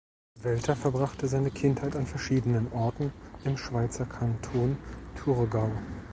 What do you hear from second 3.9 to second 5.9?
Kanton Thurgau.